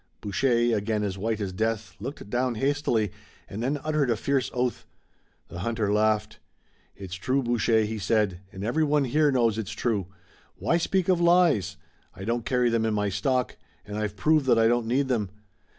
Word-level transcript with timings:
Boucher, 0.19 0.75
again 0.75 1.03
as 1.03 1.15
white 1.15 1.39
as 1.39 1.53
death, 1.53 1.95
looked 1.99 2.27
down 2.27 2.55
hastily, 2.55 3.11
and 3.47 3.61
then 3.61 3.77
uttered 3.83 4.09
a 4.09 4.15
fierce 4.17 4.49
oath. 4.51 4.87
The 5.47 5.59
hunter 5.59 5.93
laughed. 5.93 6.39
"It's 6.95 7.13
true, 7.13 7.43
Boucher," 7.43 7.83
he 7.83 7.99
said, 7.99 8.39
"and 8.51 8.63
everyone 8.63 9.03
here 9.03 9.31
knows 9.31 9.59
it's 9.59 9.73
true. 9.73 10.07
Why 10.55 10.77
speak 10.77 11.07
of 11.07 11.21
lies? 11.21 11.77
I 12.15 12.23
don't 12.23 12.47
carry 12.47 12.71
them 12.71 12.83
in 12.83 12.95
my 12.95 13.09
stock, 13.09 13.57
and 13.85 13.95
I've 13.95 14.15
proved 14.17 14.47
that 14.47 14.57
I 14.57 14.67
don't 14.67 14.87
need 14.87 15.07
them. 15.07 15.29